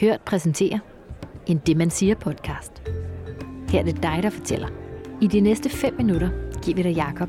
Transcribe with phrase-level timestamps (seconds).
[0.00, 0.78] Hørt præsenterer
[1.46, 2.82] en Det Man Siger podcast.
[3.68, 4.68] Her er det dig, der fortæller.
[5.22, 6.30] I de næste 5 minutter
[6.62, 7.28] giver vi dig Jakob.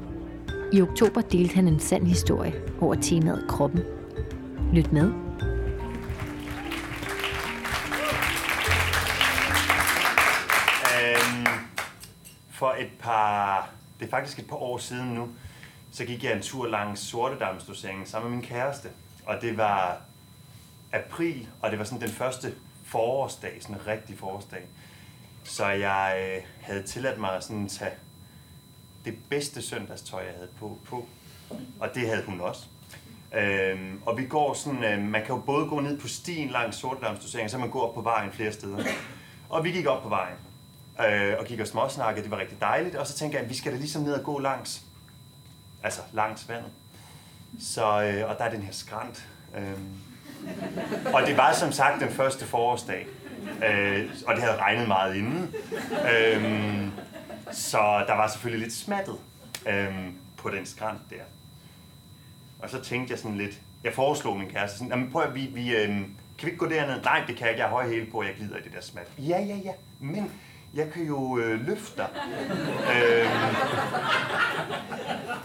[0.73, 3.83] I oktober delte han en sand historie over temaet kroppen.
[4.73, 5.11] Lyt med.
[10.97, 11.47] Øhm,
[12.49, 15.29] for et par, det er faktisk et par år siden nu,
[15.91, 18.89] så gik jeg en tur langs Sortedamsdoseringen sammen med min kæreste.
[19.25, 20.06] Og det var
[20.91, 22.53] april, og det var sådan den første
[22.85, 24.62] forårsdag, sådan en rigtig forårsdag.
[25.43, 27.91] Så jeg øh, havde tilladt mig at sådan tage
[29.05, 31.07] det bedste søndagstøj, jeg havde på, på.
[31.79, 32.67] Og det havde hun også.
[33.35, 36.77] Øhm, og vi går sådan, øh, man kan jo både gå ned på stien langs
[36.77, 38.84] Sortedamsdoseringen, så man går op på vejen flere steder.
[39.49, 40.35] Og vi gik op på vejen,
[40.99, 42.95] øh, og gik og småsnakkede, det var rigtig dejligt.
[42.95, 44.85] Og så tænkte jeg, at vi skal da ligesom ned og gå langs,
[45.84, 46.71] altså langs vandet.
[47.59, 49.27] Så, øh, og der er den her skrant.
[49.57, 49.77] Øh,
[51.13, 53.07] og det var som sagt den første forårsdag.
[53.65, 55.55] Øh, og det havde regnet meget inden.
[55.91, 56.87] Øh,
[57.51, 59.15] så der var selvfølgelig lidt smattet
[59.67, 59.95] øh,
[60.37, 61.23] på den skrant der.
[62.59, 65.45] Og så tænkte jeg sådan lidt, jeg foreslog min kæreste sådan, jamen prøv at vi,
[65.53, 67.01] vi øh, kan vi ikke gå derned?
[67.03, 68.81] Nej, det kan jeg ikke, jeg har høje hæle på, jeg glider i det der
[68.81, 69.07] smat.
[69.17, 70.31] Ja, ja, ja, men
[70.73, 72.09] jeg kan jo øh, løfte dig.
[72.95, 73.29] øh,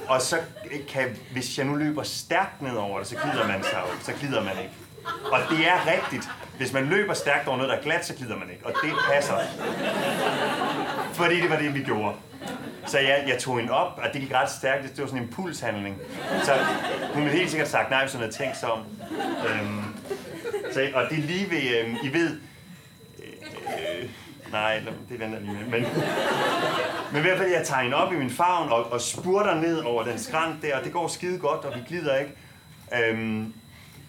[0.08, 0.38] og så
[0.88, 4.44] kan, hvis jeg nu løber stærkt ned over det, så glider man sig så glider
[4.44, 4.74] man ikke.
[5.04, 6.30] Og det er rigtigt.
[6.56, 8.66] Hvis man løber stærkt over noget, der er glat, så glider man ikke.
[8.66, 9.34] Og det passer.
[11.12, 12.14] Fordi det var det, vi gjorde.
[12.86, 14.82] Så jeg, jeg tog hende op, og det gik ret stærkt.
[14.82, 15.98] Det var sådan en impulshandling.
[16.42, 16.52] Så
[17.14, 18.84] hun ville helt sikkert sagt nej, hvis hun havde tænkt sig om.
[19.48, 19.82] Øhm,
[20.72, 22.40] så, og det er lige ved, øhm, I ved...
[23.18, 24.08] Øh, øh
[24.52, 25.64] nej, det venter lige med.
[25.64, 25.86] Men,
[27.12, 29.78] men i hvert fald, jeg tager hende op i min favn og, og spurter ned
[29.78, 32.32] over den skrant der, og det går skide godt, og vi glider ikke.
[32.98, 33.54] Øhm,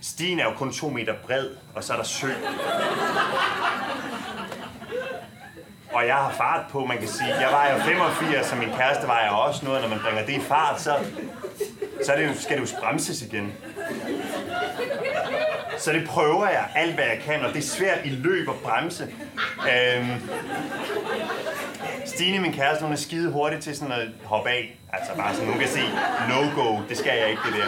[0.04, 2.28] stien er jo kun to meter bred, og så er der sø.
[5.94, 7.36] Og jeg har fart på, man kan sige.
[7.40, 9.81] Jeg var jo 85, og min kæreste var også noget.
[9.81, 10.96] Når man bringer det i fart, så,
[12.06, 13.53] så er det jo, skal det jo bremses igen.
[15.78, 18.56] Så det prøver jeg alt, hvad jeg kan, og det er svært i løb at
[18.56, 19.03] bremse.
[19.59, 20.09] Øhm,
[22.06, 24.80] Stine, min kæreste, hun er skide hurtig til sådan at hoppe af.
[24.94, 25.80] Altså bare sådan, hun kan se,
[26.30, 27.68] no-go, det skal jeg ikke, det der.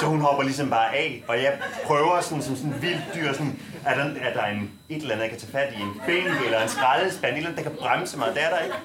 [0.00, 3.32] Så hun hopper ligesom bare af, og jeg prøver sådan, som sådan en vild dyr,
[3.32, 6.00] sådan, er der, er der en, et eller andet, jeg kan tage fat i, en
[6.06, 8.76] bænk eller en skraldespand, et eller andet, der kan bremse mig, det er der ikke.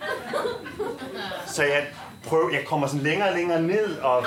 [1.46, 1.86] Så jeg
[2.28, 4.26] prøver, jeg kommer sådan længere og længere ned, og,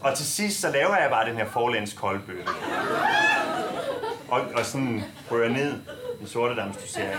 [0.00, 2.42] og til sidst, så laver jeg bare den her forlæns koldbøtte.
[4.28, 5.74] Og, og sådan prøver jeg ned
[6.22, 7.18] i sortedamsdoseringen.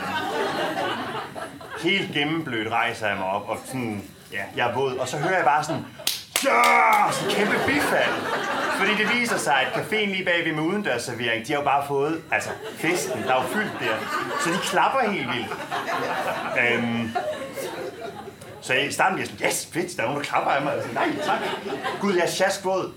[1.83, 4.97] Helt gennemblødt rejser jeg mig op, og sådan, ja, jeg er våd.
[4.97, 5.85] Og så hører jeg bare sådan,
[6.45, 6.61] ja,
[7.11, 8.13] sådan en kæmpe bifald.
[8.77, 12.21] Fordi det viser sig, at caféen lige bagved med udendørsservering, de har jo bare fået,
[12.31, 13.95] altså festen, der er jo fyldt der.
[14.43, 15.47] Så de klapper helt vildt.
[16.61, 17.11] Øhm,
[18.61, 20.73] så i starten bliver jeg sådan, yes, fedt, der er nogen, der klapper af mig.
[20.75, 21.39] Jeg sådan, Nej, tak.
[22.01, 22.93] Gud, jeg er sjaskvåd.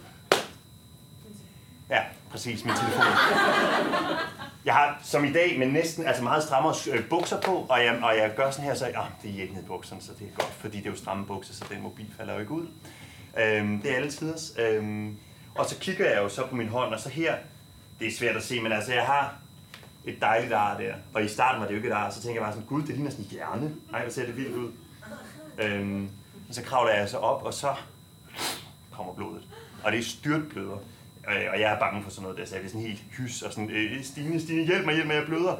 [1.91, 2.01] Ja,
[2.31, 3.05] præcis, min telefon.
[4.65, 8.01] Jeg har som i dag, men næsten altså meget strammere øh, bukser på, og jeg,
[8.03, 10.27] og jeg gør sådan her, så ah, det er ikke ned i bukserne, så det
[10.27, 12.67] er godt, fordi det er jo stramme bukser, så den mobil falder jo ikke ud.
[13.39, 14.53] Øhm, det er alle tiders.
[14.59, 15.17] Øhm,
[15.55, 17.35] og så kigger jeg jo så på min hånd, og så her,
[18.01, 19.35] det er svært at se, men altså jeg har
[20.05, 22.41] et dejligt ar der, og i starten var det jo ikke et ar, så tænker
[22.41, 23.75] jeg bare sådan, gud, det ligner sådan en hjerne.
[23.91, 24.73] Nej, hvor ser det vildt ud.
[25.59, 26.09] Øhm,
[26.49, 27.75] og så kravler jeg så op, og så
[28.93, 29.43] kommer blodet.
[29.85, 30.79] Og det er styrtbløder.
[31.31, 33.43] Øh, og jeg er bange for sådan noget der, så jeg er sådan helt hys
[33.43, 35.55] og sådan, øh, Stine, Stine, hjælp mig, hjælp mig, jeg bløder.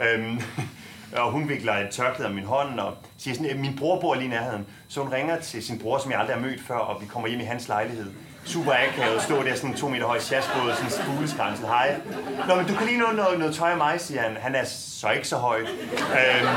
[0.00, 0.40] Øhm,
[1.22, 4.14] og hun vikler et tørklæde om min hånd og siger sådan, øh, min bror bor
[4.14, 4.66] lige i nærheden.
[4.88, 7.28] Så hun ringer til sin bror, som jeg aldrig har mødt før, og vi kommer
[7.28, 8.10] hjem i hans lejlighed.
[8.44, 11.66] Super akavet, stå der sådan to meter høj sjaskbåd, sådan fugleskrænsen.
[11.66, 12.00] Hej.
[12.48, 14.36] Nå, men du kan lige nå noget, noget tøj af mig, siger han.
[14.40, 15.60] Han er så ikke så høj.
[15.60, 16.48] Øhm,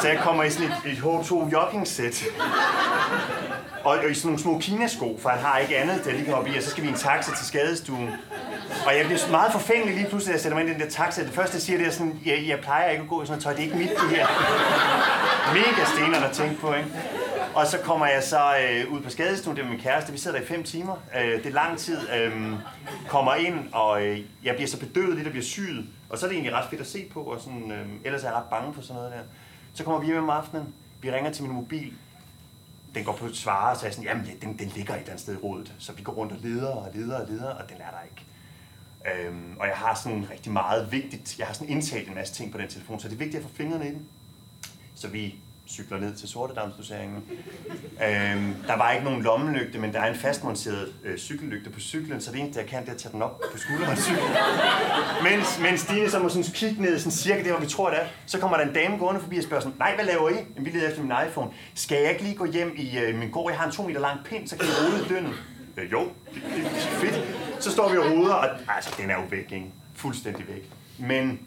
[0.00, 2.24] så jeg kommer i sådan et, et H2 jogging-sæt.
[3.84, 6.34] Og, og i sådan nogle små kinasko, for han har ikke andet, der lige kan
[6.34, 8.08] hoppe i, og så skal vi i en taxa til skadestuen.
[8.86, 10.90] Og jeg bliver meget forfængelig lige pludselig, at jeg sætter mig ind i den der
[10.90, 11.22] taxa.
[11.22, 13.32] Det første, jeg siger, det er sådan, jeg, jeg plejer ikke at gå i sådan
[13.32, 14.26] noget tøj, det er ikke mit, det her.
[15.54, 16.88] Mega stenerne at tænke på, ikke?
[17.54, 20.12] Og så kommer jeg så øh, ud på skadestuen, det med min kæreste.
[20.12, 20.96] Vi sidder der i fem timer.
[21.18, 21.98] Øh, det er lang tid.
[22.16, 22.52] Øh,
[23.08, 25.86] kommer ind, og øh, jeg bliver så bedøvet lidt og bliver syet.
[26.10, 28.28] Og så er det egentlig ret fedt at se på, og sådan, øh, ellers er
[28.28, 29.18] jeg ret bange for sådan noget der.
[29.74, 30.74] Så kommer vi hjem om aftenen.
[31.02, 31.92] Vi ringer til min mobil.
[32.94, 34.98] Den går på et svare, og så er jeg sådan, jamen den, den ligger et
[34.98, 35.74] eller andet sted i rådet.
[35.78, 38.26] Så vi går rundt og leder og leder og leder, og den er der ikke.
[39.06, 42.52] Øhm, og jeg har sådan rigtig meget vigtigt, jeg har sådan indtalt en masse ting
[42.52, 44.08] på den telefon, så det er vigtigt at få fingrene i den.
[44.94, 45.34] Så vi
[45.70, 47.24] cykler ned til Sortedamsdoseringen.
[48.04, 52.20] Øhm, der var ikke nogen lommelygte, men der er en fastmonteret øh, cykellygte på cyklen,
[52.20, 54.30] så det eneste, jeg kan, det er at tage den op på skulderen cyklen.
[55.22, 58.00] Mens, mens Stine så må sådan kigge ned sådan cirka der, hvor vi tror, det
[58.00, 60.34] er, så kommer der en dame gående forbi og spørger sådan, nej, hvad laver I?
[60.34, 61.50] Jamen, vi leder efter min iPhone.
[61.74, 63.50] Skal jeg ikke lige gå hjem i øh, min gård?
[63.50, 65.26] Jeg har en to meter lang pind, så kan I rode i.
[65.76, 66.00] Øh, jo,
[66.34, 67.64] det, det, det er fedt.
[67.64, 69.66] Så står vi og roder, og altså, den er jo væk, ikke?
[69.94, 70.70] Fuldstændig væk.
[70.98, 71.40] Men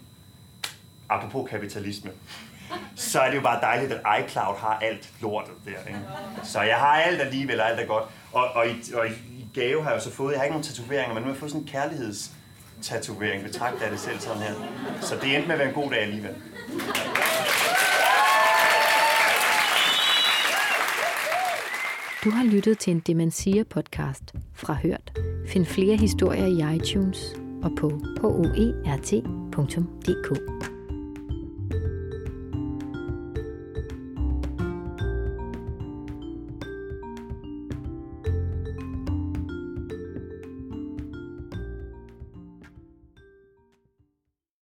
[1.09, 2.11] apropos kapitalisme,
[2.95, 5.87] så er det jo bare dejligt, at iCloud har alt lortet der.
[5.87, 5.99] Ikke?
[6.43, 8.03] Så jeg har alt alligevel, og alt er godt.
[8.31, 9.11] Og, og, i, og i
[9.53, 11.39] gave har jeg jo så fået, jeg har ikke nogen tatoveringer, men nu har jeg
[11.39, 12.31] fået sådan en kærligheds
[12.81, 13.43] tatovering.
[13.43, 14.53] Betragter jeg det selv sådan her.
[15.01, 16.35] Så det endte med at være en god dag alligevel.
[22.23, 24.23] Du har lyttet til en Demensia podcast
[24.53, 25.19] fra Hørt.
[25.47, 27.89] Find flere historier i iTunes og på
[28.21, 28.73] hoert.dk.